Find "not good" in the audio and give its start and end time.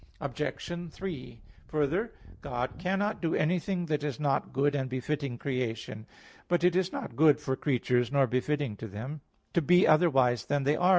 4.19-4.73, 6.91-7.39